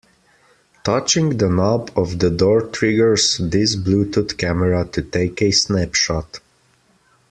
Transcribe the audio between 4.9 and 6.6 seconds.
take a snapshot.